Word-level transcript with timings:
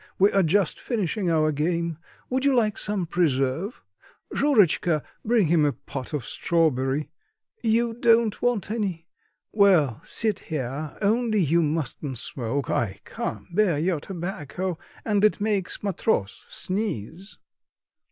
We 0.17 0.31
are 0.31 0.41
just 0.41 0.79
finishing 0.79 1.29
our 1.29 1.51
game. 1.51 1.99
Would 2.31 2.43
you 2.43 2.55
like 2.55 2.75
some 2.79 3.05
preserve? 3.05 3.83
Shurotchka, 4.33 5.03
bring 5.23 5.45
him 5.45 5.63
a 5.63 5.73
pot 5.73 6.11
of 6.11 6.25
strawberry. 6.25 7.11
You 7.61 7.93
don't 7.93 8.41
want 8.41 8.71
any? 8.71 9.05
Well, 9.51 10.01
sit 10.03 10.45
there; 10.49 10.97
only 11.03 11.41
you 11.43 11.61
mustn't 11.61 12.17
smoke; 12.17 12.71
I 12.71 12.99
can't 13.05 13.53
bear 13.53 13.77
your 13.77 13.99
tobacco, 13.99 14.79
and 15.05 15.23
it 15.23 15.39
makes 15.39 15.83
Matross 15.83 16.47
sneeze." 16.49 17.37